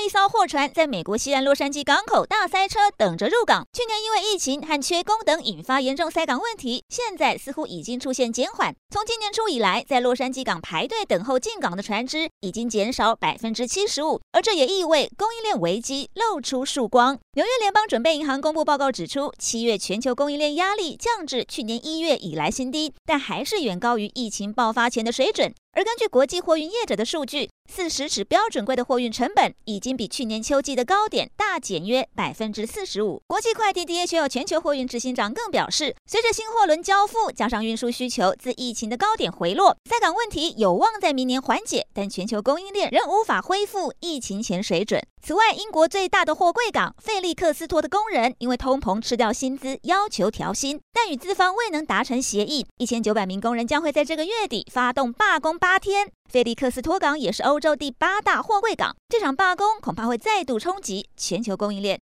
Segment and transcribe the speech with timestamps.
[0.00, 3.66] 一艘货船在美国西岸洛杉矶港口大塞车，等着入港。
[3.72, 8.74] 去年因为疫情和缺工等引发严重塞港问题，现在似乎已经出现减缓。
[8.90, 17.18] 从今年初以来，在洛杉矶港排队等候进港的船只已经减少百分之七十五，而这也意味供应链危机露出曙光。
[17.34, 25.52] 纽约联邦准备银行公布报告指出，七月全球供应链压力降至去年一月以来新低，但还是远高于疫情爆发前的水准。
[25.72, 33.22] 而根据国际货运业者的数据，四十尺标准柜的货运成本已经比去年秋季的高点大减约百分之四十五。
[33.26, 45.00] 国际快递 DHL 全球货运执行长更表示，随着新货轮交付，加上运输需求自疫情的高点回落，塞港问题有望在明年缓解，但全球供应链仍无法恢复疫情前水准。
[45.22, 52.66] 此外，英国最大的货柜港费利克斯托的工人因为通膨吃掉薪资，要求调薪，但与资方未能达成协议。
[52.78, 56.10] 一千九百名工人将会在这个月底发动罢工八天。
[56.30, 61.96] 菲利克斯托港也是欧洲第八大货柜港，这场罢工恐怕会再度冲击全球供应链。